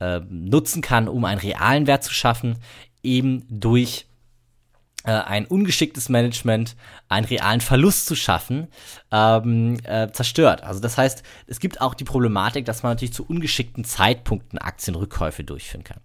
äh, 0.00 0.20
nutzen 0.28 0.82
kann, 0.82 1.08
um 1.08 1.24
einen 1.24 1.40
realen 1.40 1.86
Wert 1.86 2.04
zu 2.04 2.12
schaffen, 2.12 2.58
eben 3.02 3.44
durch 3.48 4.06
äh, 5.04 5.12
ein 5.12 5.46
ungeschicktes 5.46 6.08
Management 6.08 6.76
einen 7.08 7.26
realen 7.26 7.60
Verlust 7.60 8.06
zu 8.06 8.16
schaffen, 8.16 8.68
ähm, 9.12 9.78
äh, 9.84 10.10
zerstört. 10.10 10.62
Also 10.62 10.80
das 10.80 10.96
heißt, 10.98 11.22
es 11.46 11.60
gibt 11.60 11.80
auch 11.80 11.94
die 11.94 12.04
Problematik, 12.04 12.64
dass 12.64 12.82
man 12.82 12.92
natürlich 12.92 13.12
zu 13.12 13.24
ungeschickten 13.26 13.84
Zeitpunkten 13.84 14.58
Aktienrückkäufe 14.58 15.44
durchführen 15.44 15.84
kann. 15.84 16.00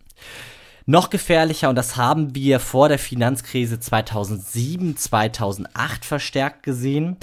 Noch 0.90 1.12
gefährlicher, 1.12 1.70
und 1.70 1.76
das 1.76 1.98
haben 1.98 2.34
wir 2.34 2.60
vor 2.60 2.90
der 2.90 2.98
Finanzkrise 2.98 3.80
2007, 3.80 4.98
2008 4.98 6.04
verstärkt 6.04 6.64
gesehen, 6.64 7.18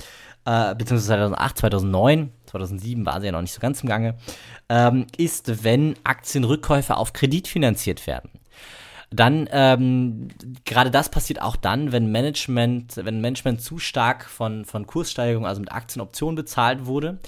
äh, 0.45 0.73
beziehungsweise 0.77 1.09
2008, 1.09 1.59
2009, 1.59 2.33
2007 2.47 3.05
war 3.05 3.19
sie 3.19 3.27
ja 3.27 3.33
noch 3.33 3.41
nicht 3.41 3.55
so 3.55 3.59
ganz 3.59 3.83
im 3.83 3.89
Gange, 3.89 4.15
ähm, 4.69 5.09
ist, 5.17 5.65
wenn 5.65 5.97
Aktienrückkäufe 6.05 6.97
auf 6.97 7.13
Kredit 7.13 7.49
finanziert 7.49 8.07
werden. 8.07 8.31
Dann, 9.11 9.49
ähm, 9.51 10.29
gerade 10.65 10.93
das 10.93 11.09
passiert 11.09 11.43
auch 11.43 11.57
dann, 11.57 11.91
wenn 11.91 12.13
Management, 12.13 12.95
wenn 12.99 13.21
Management 13.21 13.63
zu 13.63 13.81
stark 13.81 14.27
von, 14.27 14.65
von 14.65 14.87
Kurssteigerungen, 14.87 15.49
also 15.49 15.61
mit 15.61 15.73
Aktienoptionen 15.73 16.37
bezahlt 16.37 16.87
wurde 16.87 17.19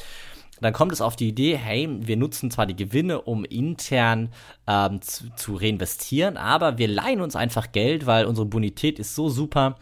dann 0.61 0.73
kommt 0.73 0.93
es 0.93 1.01
auf 1.01 1.17
die 1.17 1.29
Idee, 1.29 1.57
hey, 1.57 1.89
wir 2.01 2.17
nutzen 2.17 2.51
zwar 2.51 2.67
die 2.67 2.77
Gewinne, 2.77 3.23
um 3.23 3.45
intern 3.45 4.31
ähm, 4.67 5.01
zu, 5.03 5.35
zu, 5.35 5.57
reinvestieren, 5.57 6.37
aber 6.37 6.79
wir 6.79 6.89
leihen 6.89 7.21
uns 7.21 7.37
einfach 7.37 7.73
Geld, 7.73 8.07
weil 8.07 8.27
unsere 8.27 8.47
Bonität 8.47 8.99
ist 8.99 9.15
so 9.15 9.29
super, 9.29 9.77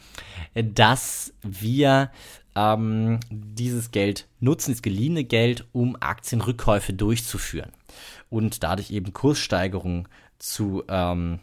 dass 0.55 1.33
wir 1.43 2.11
ähm, 2.55 3.21
dieses 3.31 3.91
Geld 3.91 4.27
nutzen, 4.41 4.73
das 4.73 4.83
geliehene 4.83 5.25
Geld, 5.25 5.67
um 5.73 5.97
Aktienrückkäufe 6.01 6.93
durchzuführen 6.93 7.73
und 8.31 8.63
dadurch 8.63 8.91
eben 8.91 9.13
Kurssteigerungen 9.13 10.09
zu, 10.39 10.83
ähm, 10.89 11.41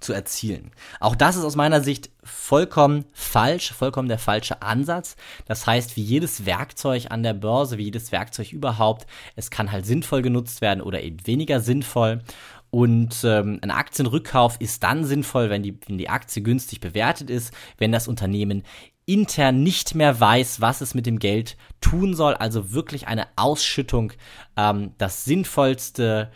zu 0.00 0.12
erzielen. 0.12 0.70
Auch 1.00 1.16
das 1.16 1.36
ist 1.36 1.44
aus 1.44 1.56
meiner 1.56 1.82
Sicht 1.82 2.10
vollkommen 2.22 3.04
falsch, 3.12 3.72
vollkommen 3.72 4.08
der 4.08 4.18
falsche 4.18 4.62
Ansatz. 4.62 5.16
Das 5.46 5.66
heißt, 5.66 5.96
wie 5.96 6.02
jedes 6.02 6.46
Werkzeug 6.46 7.06
an 7.10 7.22
der 7.22 7.34
Börse, 7.34 7.78
wie 7.78 7.84
jedes 7.84 8.12
Werkzeug 8.12 8.52
überhaupt, 8.52 9.06
es 9.36 9.50
kann 9.50 9.72
halt 9.72 9.86
sinnvoll 9.86 10.22
genutzt 10.22 10.60
werden 10.60 10.80
oder 10.80 11.02
eben 11.02 11.26
weniger 11.26 11.60
sinnvoll. 11.60 12.22
Und 12.70 13.24
ähm, 13.24 13.58
ein 13.62 13.70
Aktienrückkauf 13.70 14.56
ist 14.60 14.82
dann 14.82 15.04
sinnvoll, 15.04 15.48
wenn 15.48 15.62
die, 15.62 15.78
wenn 15.86 15.96
die 15.96 16.10
Aktie 16.10 16.42
günstig 16.42 16.80
bewertet 16.80 17.30
ist, 17.30 17.52
wenn 17.78 17.92
das 17.92 18.08
Unternehmen 18.08 18.62
intern 19.06 19.62
nicht 19.62 19.94
mehr 19.94 20.20
weiß, 20.20 20.60
was 20.60 20.82
es 20.82 20.94
mit 20.94 21.06
dem 21.06 21.18
Geld 21.18 21.56
tun 21.80 22.14
soll. 22.14 22.34
Also 22.34 22.72
wirklich 22.72 23.08
eine 23.08 23.26
Ausschüttung, 23.36 24.12
ähm, 24.56 24.92
das 24.98 25.24
sinnvollste 25.24 26.30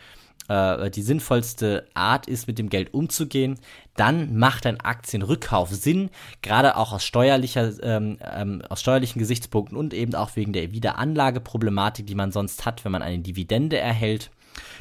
äh, 0.48 0.90
die 0.90 1.02
sinnvollste 1.02 1.86
Art 1.94 2.26
ist, 2.26 2.46
mit 2.46 2.58
dem 2.58 2.68
Geld 2.68 2.94
umzugehen, 2.94 3.58
dann 3.96 4.36
macht 4.36 4.66
ein 4.66 4.80
Aktienrückkauf 4.80 5.70
Sinn, 5.70 6.10
gerade 6.40 6.76
auch 6.76 6.92
aus, 6.92 7.04
steuerlicher, 7.04 7.72
ähm, 7.82 8.18
ähm, 8.22 8.62
aus 8.68 8.80
steuerlichen 8.80 9.18
Gesichtspunkten 9.18 9.76
und 9.76 9.94
eben 9.94 10.14
auch 10.14 10.36
wegen 10.36 10.52
der 10.52 10.72
Wiederanlageproblematik, 10.72 12.06
die 12.06 12.14
man 12.14 12.32
sonst 12.32 12.64
hat, 12.64 12.84
wenn 12.84 12.92
man 12.92 13.02
eine 13.02 13.18
Dividende 13.18 13.78
erhält. 13.78 14.30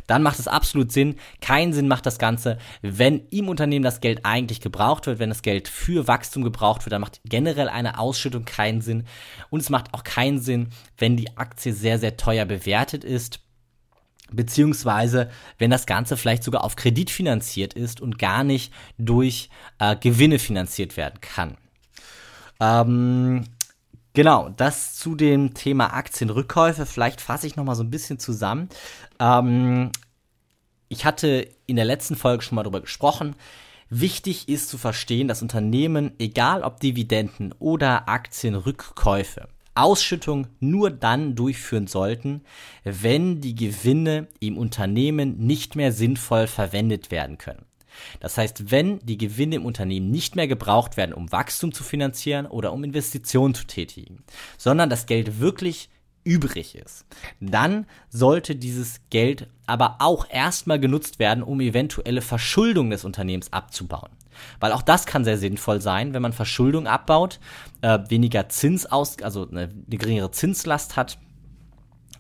Dann 0.08 0.24
macht 0.24 0.40
es 0.40 0.48
absolut 0.48 0.92
Sinn. 0.92 1.16
Keinen 1.40 1.72
Sinn 1.72 1.88
macht 1.88 2.06
das 2.06 2.20
Ganze, 2.20 2.58
wenn 2.82 3.28
im 3.30 3.48
Unternehmen 3.48 3.84
das 3.84 4.02
Geld 4.02 4.22
eigentlich 4.26 4.60
gebraucht 4.60 5.06
wird, 5.06 5.20
wenn 5.20 5.30
das 5.30 5.42
Geld 5.44 5.68
für 5.70 6.08
Wachstum 6.08 6.44
gebraucht 6.44 6.86
wird, 6.86 6.92
dann 6.92 7.02
macht 7.02 7.22
generell 7.24 7.70
eine 7.70 7.98
Ausschüttung 7.98 8.44
keinen 8.44 8.82
Sinn. 8.82 9.06
Und 9.50 9.62
es 9.62 9.70
macht 9.70 9.94
auch 9.94 10.04
keinen 10.04 10.40
Sinn, 10.40 10.70
wenn 10.98 11.16
die 11.16 11.38
Aktie 11.38 11.74
sehr, 11.74 12.00
sehr 12.00 12.18
teuer 12.18 12.46
bewertet 12.46 13.04
ist 13.04 13.40
beziehungsweise 14.32 15.30
wenn 15.58 15.72
das 15.72 15.86
Ganze 15.86 16.18
vielleicht 16.18 16.44
sogar 16.44 16.64
auf 16.64 16.76
Kredit 16.76 17.10
finanziert 17.10 17.74
ist 17.74 18.02
und 18.02 18.18
gar 18.18 18.44
nicht 18.44 18.74
durch 18.98 19.50
äh, 19.80 19.96
Gewinne 19.96 20.40
finanziert 20.40 20.98
werden 20.98 21.22
kann. 21.22 21.58
Ähm, 22.60 23.46
genau, 24.14 24.50
das 24.50 24.96
zu 24.96 25.16
dem 25.16 25.54
Thema 25.54 25.94
Aktienrückkäufe. 25.94 26.86
Vielleicht 26.86 27.22
fasse 27.22 27.48
ich 27.48 27.56
nochmal 27.56 27.76
so 27.76 27.84
ein 27.84 27.92
bisschen 27.92 28.20
zusammen. 28.20 28.70
Ähm, 29.20 29.92
ich 30.88 31.06
hatte 31.06 31.48
in 31.68 31.78
der 31.78 31.86
letzten 31.86 32.16
Folge 32.16 32.44
schon 32.44 32.56
mal 32.56 32.64
darüber 32.64 32.82
gesprochen. 32.82 33.36
Wichtig 33.90 34.48
ist 34.48 34.70
zu 34.70 34.78
verstehen, 34.78 35.28
dass 35.28 35.42
Unternehmen, 35.42 36.14
egal 36.18 36.64
ob 36.64 36.80
Dividenden 36.80 37.54
oder 37.60 38.08
Aktienrückkäufe, 38.08 39.50
Ausschüttung 39.76 40.48
nur 40.60 40.92
dann 40.92 41.36
durchführen 41.36 41.88
sollten, 41.88 42.42
wenn 42.84 43.42
die 43.42 43.56
Gewinne 43.56 44.28
im 44.40 44.58
Unternehmen 44.58 45.38
nicht 45.38 45.76
mehr 45.76 45.92
sinnvoll 45.92 46.48
verwendet 46.48 47.12
werden 47.12 47.38
können. 47.38 47.66
Das 48.20 48.38
heißt, 48.38 48.72
wenn 48.72 49.00
die 49.00 49.18
Gewinne 49.18 49.56
im 49.56 49.66
Unternehmen 49.66 50.12
nicht 50.12 50.36
mehr 50.36 50.48
gebraucht 50.48 50.98
werden, 50.98 51.14
um 51.14 51.32
Wachstum 51.32 51.74
zu 51.74 51.84
finanzieren 51.84 52.46
oder 52.46 52.74
um 52.74 52.84
Investitionen 52.84 53.54
zu 53.54 53.66
tätigen, 53.66 54.24
sondern 54.58 54.90
das 54.90 55.06
Geld 55.06 55.40
wirklich 55.40 55.90
übrig 56.24 56.76
ist, 56.76 57.06
dann 57.40 57.86
sollte 58.10 58.56
dieses 58.56 59.02
Geld 59.10 59.48
aber 59.66 59.98
auch 60.00 60.28
erstmal 60.30 60.80
genutzt 60.80 61.20
werden, 61.20 61.44
um 61.44 61.62
eventuelle 61.62 62.22
Verschuldung 62.22 62.90
des 62.90 63.06
Unternehmens 63.06 63.54
abzubauen. 63.54 64.10
Weil 64.60 64.72
auch 64.72 64.82
das 64.82 65.06
kann 65.06 65.24
sehr 65.24 65.38
sinnvoll 65.38 65.82
sein, 65.82 66.14
wenn 66.14 66.22
man 66.22 66.34
Verschuldung 66.34 66.88
abbaut, 66.88 67.40
äh, 67.82 68.00
weniger 68.10 68.50
Zins 68.50 68.86
aus, 68.86 69.22
also 69.22 69.48
eine, 69.48 69.64
eine 69.64 69.98
geringere 69.98 70.32
Zinslast 70.32 70.96
hat, 70.96 71.18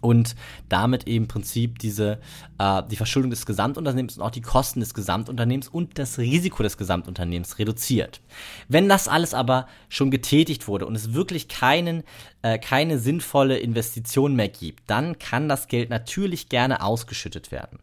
und 0.02 0.36
damit 0.68 1.08
eben 1.08 1.24
im 1.24 1.28
Prinzip 1.28 1.80
diese 1.80 2.20
äh, 2.58 2.84
die 2.90 2.96
Verschuldung 2.96 3.30
des 3.30 3.46
Gesamtunternehmens 3.46 4.18
und 4.18 4.24
auch 4.24 4.32
die 4.32 4.42
Kosten 4.42 4.80
des 4.80 4.94
Gesamtunternehmens 4.94 5.68
und 5.68 5.98
das 5.98 6.18
Risiko 6.18 6.64
des 6.64 6.78
Gesamtunternehmens 6.78 7.60
reduziert. 7.60 8.22
Wenn 8.68 8.90
das 8.90 9.08
alles 9.08 9.34
aber 9.34 9.68
schon 9.90 10.12
getätigt 10.12 10.68
wurde 10.68 10.86
und 10.86 10.96
es 10.96 11.14
wirklich 11.14 11.48
keinen 11.48 12.04
äh, 12.42 12.58
keine 12.58 12.98
sinnvolle 12.98 13.60
Investition 13.60 14.36
mehr 14.36 14.50
gibt, 14.50 14.84
dann 14.88 15.20
kann 15.20 15.48
das 15.48 15.68
Geld 15.68 15.90
natürlich 15.90 16.50
gerne 16.50 16.84
ausgeschüttet 16.84 17.52
werden, 17.52 17.80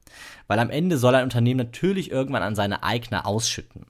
weil 0.48 0.58
am 0.58 0.70
Ende 0.70 0.98
soll 0.98 1.14
ein 1.14 1.24
Unternehmen 1.24 1.58
natürlich 1.58 2.10
irgendwann 2.10 2.42
an 2.42 2.56
seine 2.56 2.82
Eigner 2.82 3.26
ausschütten. 3.26 3.86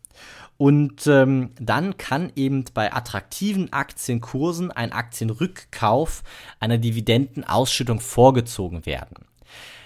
Und 0.59 1.07
ähm, 1.07 1.53
dann 1.61 1.97
kann 1.97 2.33
eben 2.35 2.65
bei 2.75 2.93
attraktiven 2.93 3.73
Aktienkursen 3.73 4.73
ein 4.73 4.93
Aktienrückkauf 4.93 6.25
einer 6.59 6.79
Dividendenausschüttung 6.79 8.01
vorgezogen 8.01 8.85
werden. 8.85 9.25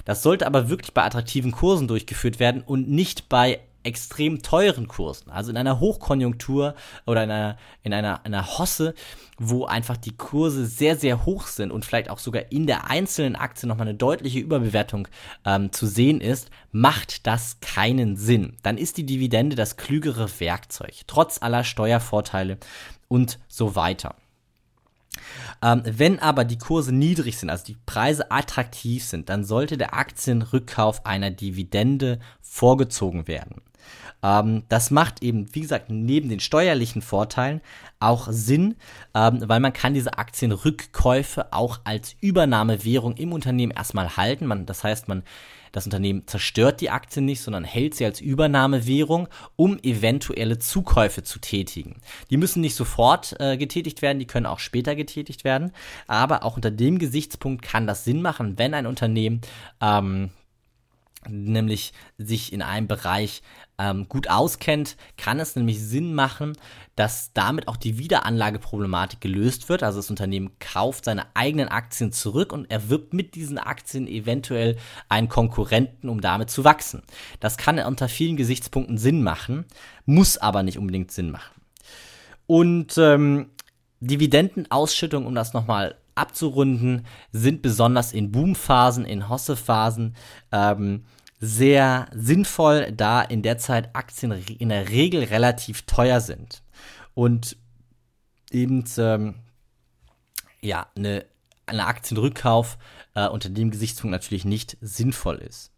Das 0.06 0.22
sollte 0.22 0.46
aber 0.46 0.70
wirklich 0.70 0.94
bei 0.94 1.04
attraktiven 1.04 1.52
Kursen 1.52 1.88
durchgeführt 1.88 2.40
werden 2.40 2.62
und 2.62 2.88
nicht 2.88 3.28
bei 3.28 3.60
extrem 3.84 4.42
teuren 4.42 4.88
Kursen. 4.88 5.30
Also 5.30 5.50
in 5.50 5.56
einer 5.56 5.80
Hochkonjunktur 5.80 6.74
oder 7.06 7.24
in 7.24 7.30
einer, 7.30 7.56
in 7.82 7.92
einer, 7.92 8.24
einer 8.24 8.58
Hosse, 8.58 8.94
wo 9.38 9.64
einfach 9.64 9.96
die 9.96 10.16
Kurse 10.16 10.66
sehr, 10.66 10.96
sehr 10.96 11.24
hoch 11.24 11.46
sind 11.46 11.70
und 11.70 11.84
vielleicht 11.84 12.10
auch 12.10 12.18
sogar 12.18 12.50
in 12.50 12.66
der 12.66 12.88
einzelnen 12.88 13.36
Aktie 13.36 13.68
nochmal 13.68 13.88
eine 13.88 13.96
deutliche 13.96 14.38
Überbewertung 14.38 15.08
ähm, 15.44 15.72
zu 15.72 15.86
sehen 15.86 16.20
ist, 16.20 16.50
macht 16.70 17.26
das 17.26 17.58
keinen 17.60 18.16
Sinn. 18.16 18.56
Dann 18.62 18.78
ist 18.78 18.96
die 18.96 19.06
Dividende 19.06 19.56
das 19.56 19.76
klügere 19.76 20.28
Werkzeug, 20.40 20.94
trotz 21.06 21.40
aller 21.42 21.64
Steuervorteile 21.64 22.58
und 23.08 23.38
so 23.48 23.74
weiter. 23.74 24.14
Ähm, 25.62 25.82
wenn 25.84 26.18
aber 26.18 26.44
die 26.44 26.58
Kurse 26.58 26.92
niedrig 26.92 27.38
sind, 27.38 27.50
also 27.50 27.64
die 27.64 27.76
Preise 27.86 28.30
attraktiv 28.30 29.04
sind, 29.04 29.28
dann 29.28 29.44
sollte 29.44 29.76
der 29.76 29.94
Aktienrückkauf 29.94 31.04
einer 31.06 31.30
Dividende 31.30 32.18
vorgezogen 32.40 33.28
werden. 33.28 33.62
Ähm, 34.22 34.62
das 34.68 34.90
macht 34.90 35.22
eben, 35.22 35.54
wie 35.54 35.60
gesagt, 35.60 35.90
neben 35.90 36.28
den 36.28 36.40
steuerlichen 36.40 37.02
Vorteilen 37.02 37.60
auch 38.00 38.28
Sinn, 38.30 38.76
ähm, 39.14 39.42
weil 39.46 39.60
man 39.60 39.72
kann 39.72 39.94
diese 39.94 40.18
Aktienrückkäufe 40.18 41.52
auch 41.52 41.80
als 41.84 42.16
Übernahmewährung 42.20 43.16
im 43.16 43.32
Unternehmen 43.32 43.72
erstmal 43.72 44.16
halten. 44.16 44.46
Man, 44.46 44.66
das 44.66 44.84
heißt, 44.84 45.08
man 45.08 45.22
das 45.72 45.86
Unternehmen 45.86 46.26
zerstört 46.26 46.82
die 46.82 46.90
Aktien 46.90 47.24
nicht, 47.24 47.40
sondern 47.40 47.64
hält 47.64 47.94
sie 47.94 48.04
als 48.04 48.20
Übernahmewährung, 48.20 49.28
um 49.56 49.78
eventuelle 49.82 50.58
Zukäufe 50.58 51.22
zu 51.22 51.38
tätigen. 51.38 51.96
Die 52.30 52.36
müssen 52.36 52.60
nicht 52.60 52.76
sofort 52.76 53.34
äh, 53.40 53.56
getätigt 53.56 54.02
werden, 54.02 54.18
die 54.18 54.26
können 54.26 54.46
auch 54.46 54.58
später 54.58 54.94
getätigt 54.94 55.44
werden. 55.44 55.72
Aber 56.06 56.44
auch 56.44 56.56
unter 56.56 56.70
dem 56.70 56.98
Gesichtspunkt 56.98 57.62
kann 57.62 57.86
das 57.86 58.04
Sinn 58.04 58.20
machen, 58.20 58.58
wenn 58.58 58.74
ein 58.74 58.86
Unternehmen 58.86 59.40
ähm, 59.80 60.30
nämlich 61.28 61.92
sich 62.18 62.52
in 62.52 62.62
einem 62.62 62.88
Bereich 62.88 63.42
ähm, 63.78 64.08
gut 64.08 64.28
auskennt, 64.28 64.96
kann 65.16 65.40
es 65.40 65.56
nämlich 65.56 65.80
Sinn 65.80 66.14
machen, 66.14 66.54
dass 66.96 67.32
damit 67.32 67.68
auch 67.68 67.76
die 67.76 67.98
Wiederanlageproblematik 67.98 69.20
gelöst 69.20 69.68
wird. 69.68 69.82
Also 69.82 69.98
das 69.98 70.10
Unternehmen 70.10 70.50
kauft 70.58 71.04
seine 71.04 71.26
eigenen 71.34 71.68
Aktien 71.68 72.12
zurück 72.12 72.52
und 72.52 72.70
erwirbt 72.70 73.14
mit 73.14 73.34
diesen 73.34 73.58
Aktien 73.58 74.06
eventuell 74.06 74.76
einen 75.08 75.28
Konkurrenten, 75.28 76.08
um 76.08 76.20
damit 76.20 76.50
zu 76.50 76.64
wachsen. 76.64 77.02
Das 77.40 77.56
kann 77.56 77.78
unter 77.78 78.08
vielen 78.08 78.36
Gesichtspunkten 78.36 78.98
Sinn 78.98 79.22
machen, 79.22 79.64
muss 80.04 80.38
aber 80.38 80.62
nicht 80.62 80.78
unbedingt 80.78 81.10
Sinn 81.10 81.30
machen. 81.30 81.62
Und 82.46 82.98
ähm, 82.98 83.50
Dividendenausschüttung, 84.00 85.26
um 85.26 85.34
das 85.34 85.52
nochmal 85.54 85.96
abzurunden, 86.14 87.06
sind 87.32 87.62
besonders 87.62 88.12
in 88.12 88.32
Boomphasen, 88.32 89.04
in 89.04 89.28
Hossephasen 89.28 90.14
ähm, 90.50 91.04
sehr 91.38 92.06
sinnvoll, 92.14 92.92
da 92.92 93.20
in 93.22 93.42
der 93.42 93.58
Zeit 93.58 93.94
Aktien 93.94 94.32
in 94.32 94.68
der 94.68 94.88
Regel 94.88 95.24
relativ 95.24 95.82
teuer 95.82 96.20
sind. 96.20 96.62
Und 97.14 97.56
eben 98.50 98.84
ähm, 98.98 99.34
ja, 100.60 100.86
eine, 100.96 101.26
eine 101.66 101.86
Aktienrückkauf 101.86 102.78
äh, 103.14 103.26
unter 103.26 103.50
dem 103.50 103.70
Gesichtspunkt 103.70 104.12
natürlich 104.12 104.44
nicht 104.44 104.76
sinnvoll 104.80 105.38
ist. 105.38 105.72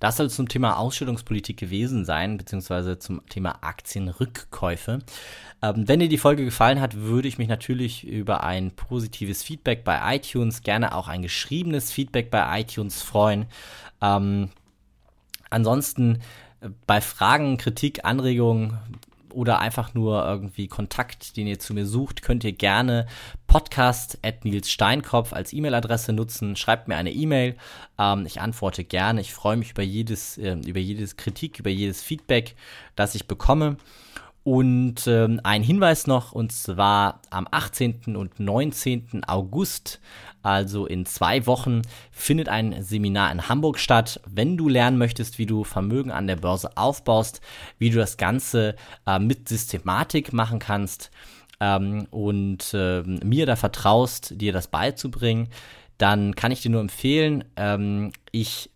Das 0.00 0.16
soll 0.16 0.30
zum 0.30 0.48
Thema 0.48 0.78
Ausschüttungspolitik 0.78 1.56
gewesen 1.56 2.04
sein, 2.04 2.36
beziehungsweise 2.36 2.98
zum 2.98 3.24
Thema 3.28 3.62
Aktienrückkäufe. 3.62 5.00
Ähm, 5.62 5.88
wenn 5.88 6.00
dir 6.00 6.08
die 6.08 6.18
Folge 6.18 6.44
gefallen 6.44 6.80
hat, 6.80 6.96
würde 6.96 7.28
ich 7.28 7.38
mich 7.38 7.48
natürlich 7.48 8.04
über 8.04 8.44
ein 8.44 8.72
positives 8.72 9.42
Feedback 9.42 9.84
bei 9.84 10.16
iTunes, 10.16 10.62
gerne 10.62 10.94
auch 10.94 11.08
ein 11.08 11.22
geschriebenes 11.22 11.90
Feedback 11.92 12.30
bei 12.30 12.60
iTunes 12.60 13.02
freuen. 13.02 13.46
Ähm, 14.02 14.50
Ansonsten 15.54 16.18
äh, 16.60 16.68
bei 16.86 17.00
Fragen, 17.00 17.56
Kritik, 17.56 18.04
Anregungen 18.04 18.78
oder 19.34 19.58
einfach 19.58 19.94
nur 19.94 20.24
irgendwie 20.24 20.68
Kontakt, 20.68 21.36
den 21.36 21.46
ihr 21.46 21.58
zu 21.58 21.74
mir 21.74 21.86
sucht, 21.86 22.22
könnt 22.22 22.44
ihr 22.44 22.52
gerne 22.52 23.06
podcast 23.46 24.18
at 24.22 24.44
Nils 24.44 24.70
Steinkopf 24.70 25.32
als 25.32 25.52
E-Mail-Adresse 25.52 26.12
nutzen. 26.12 26.56
Schreibt 26.56 26.88
mir 26.88 26.96
eine 26.96 27.12
E-Mail. 27.12 27.56
Ähm, 27.98 28.24
ich 28.26 28.40
antworte 28.40 28.84
gerne. 28.84 29.20
Ich 29.20 29.34
freue 29.34 29.56
mich 29.56 29.72
über 29.72 29.82
jedes, 29.82 30.38
äh, 30.38 30.56
über 30.66 30.80
jedes 30.80 31.16
Kritik, 31.16 31.58
über 31.58 31.70
jedes 31.70 32.02
Feedback, 32.02 32.54
das 32.96 33.14
ich 33.14 33.26
bekomme. 33.26 33.76
Und 34.44 35.06
ähm, 35.06 35.40
ein 35.42 35.62
Hinweis 35.62 36.06
noch, 36.06 36.32
und 36.32 36.52
zwar 36.52 37.22
am 37.30 37.48
18. 37.50 38.14
und 38.14 38.38
19. 38.38 39.24
August, 39.26 40.00
also 40.42 40.84
in 40.84 41.06
zwei 41.06 41.46
Wochen, 41.46 41.80
findet 42.10 42.50
ein 42.50 42.82
Seminar 42.82 43.32
in 43.32 43.48
Hamburg 43.48 43.78
statt. 43.78 44.20
Wenn 44.26 44.58
du 44.58 44.68
lernen 44.68 44.98
möchtest, 44.98 45.38
wie 45.38 45.46
du 45.46 45.64
Vermögen 45.64 46.10
an 46.10 46.26
der 46.26 46.36
Börse 46.36 46.76
aufbaust, 46.76 47.40
wie 47.78 47.88
du 47.88 47.96
das 47.96 48.18
Ganze 48.18 48.76
äh, 49.06 49.18
mit 49.18 49.48
Systematik 49.48 50.34
machen 50.34 50.58
kannst 50.58 51.10
ähm, 51.60 52.06
und 52.10 52.74
äh, 52.74 53.02
mir 53.02 53.46
da 53.46 53.56
vertraust, 53.56 54.38
dir 54.38 54.52
das 54.52 54.68
beizubringen, 54.68 55.48
dann 55.96 56.34
kann 56.34 56.52
ich 56.52 56.60
dir 56.60 56.70
nur 56.70 56.82
empfehlen, 56.82 57.44
ähm, 57.56 58.12
ich 58.30 58.68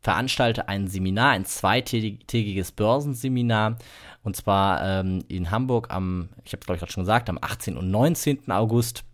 veranstalte 0.00 0.68
ein 0.68 0.88
Seminar, 0.88 1.30
ein 1.30 1.44
zweitägiges 1.44 2.72
Börsenseminar. 2.72 3.76
Und 4.22 4.36
zwar 4.36 4.82
ähm, 4.82 5.24
in 5.28 5.50
Hamburg 5.50 5.90
am, 5.90 6.30
ich 6.44 6.52
habe 6.52 6.60
es 6.60 6.66
glaube 6.66 6.76
ich 6.76 6.80
gerade 6.80 6.92
schon 6.92 7.02
gesagt, 7.04 7.28
am 7.28 7.38
18. 7.40 7.76
und 7.76 7.90
19. 7.90 8.50
August. 8.50 9.04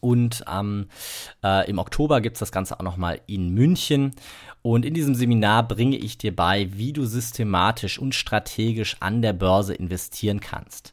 Und 0.00 0.44
ähm, 0.52 0.88
äh, 1.42 1.68
im 1.70 1.78
Oktober 1.78 2.20
gibt 2.20 2.36
es 2.36 2.40
das 2.40 2.52
Ganze 2.52 2.78
auch 2.78 2.84
nochmal 2.84 3.22
in 3.26 3.54
München. 3.54 4.10
Und 4.60 4.84
in 4.84 4.92
diesem 4.92 5.14
Seminar 5.14 5.66
bringe 5.66 5.96
ich 5.96 6.18
dir 6.18 6.36
bei, 6.36 6.68
wie 6.74 6.92
du 6.92 7.06
systematisch 7.06 7.98
und 7.98 8.14
strategisch 8.14 8.96
an 9.00 9.22
der 9.22 9.32
Börse 9.32 9.72
investieren 9.72 10.40
kannst. 10.40 10.92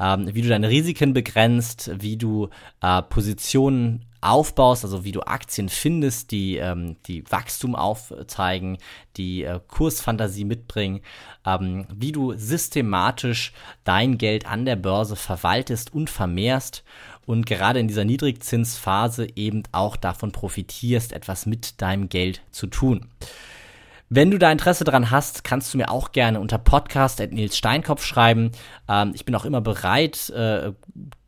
Ähm, 0.00 0.34
wie 0.34 0.40
du 0.40 0.48
deine 0.48 0.70
Risiken 0.70 1.12
begrenzt, 1.12 1.90
wie 1.98 2.16
du 2.16 2.48
äh, 2.80 3.02
Positionen 3.02 4.05
aufbaust, 4.20 4.84
also 4.84 5.04
wie 5.04 5.12
du 5.12 5.20
Aktien 5.22 5.68
findest, 5.68 6.30
die, 6.30 6.56
ähm, 6.56 6.96
die 7.06 7.24
Wachstum 7.30 7.74
aufzeigen, 7.74 8.78
die 9.16 9.44
äh, 9.44 9.60
Kursfantasie 9.66 10.44
mitbringen, 10.44 11.00
ähm, 11.44 11.86
wie 11.94 12.12
du 12.12 12.34
systematisch 12.34 13.52
dein 13.84 14.18
Geld 14.18 14.46
an 14.46 14.64
der 14.64 14.76
Börse 14.76 15.16
verwaltest 15.16 15.92
und 15.92 16.10
vermehrst 16.10 16.84
und 17.26 17.46
gerade 17.46 17.80
in 17.80 17.88
dieser 17.88 18.04
Niedrigzinsphase 18.04 19.28
eben 19.36 19.64
auch 19.72 19.96
davon 19.96 20.32
profitierst, 20.32 21.12
etwas 21.12 21.46
mit 21.46 21.82
deinem 21.82 22.08
Geld 22.08 22.42
zu 22.52 22.68
tun. 22.68 23.08
Wenn 24.08 24.30
du 24.30 24.38
da 24.38 24.52
Interesse 24.52 24.84
dran 24.84 25.10
hast, 25.10 25.42
kannst 25.42 25.74
du 25.74 25.78
mir 25.78 25.90
auch 25.90 26.12
gerne 26.12 26.38
unter 26.38 26.58
podcast 26.58 27.18
Nils 27.18 27.56
Steinkopf 27.56 28.04
schreiben. 28.04 28.52
Ähm, 28.88 29.10
ich 29.14 29.24
bin 29.24 29.34
auch 29.34 29.44
immer 29.44 29.60
bereit, 29.60 30.30
äh, 30.30 30.72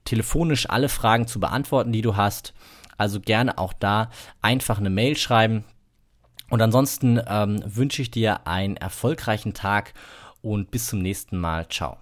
telefonisch 0.05 0.70
alle 0.70 0.88
Fragen 0.88 1.27
zu 1.27 1.40
beantworten, 1.40 1.90
die 1.90 2.03
du 2.03 2.16
hast. 2.16 2.55
Also 2.98 3.20
gerne 3.20 3.56
auch 3.56 3.72
da 3.72 4.11
einfach 4.42 4.78
eine 4.78 4.90
Mail 4.90 5.16
schreiben. 5.16 5.64
Und 6.50 6.61
ansonsten 6.61 7.20
ähm, 7.26 7.62
wünsche 7.64 8.02
ich 8.02 8.11
dir 8.11 8.46
einen 8.46 8.76
erfolgreichen 8.76 9.54
Tag 9.54 9.94
und 10.42 10.70
bis 10.70 10.87
zum 10.87 11.00
nächsten 11.00 11.38
Mal. 11.38 11.68
Ciao. 11.68 11.96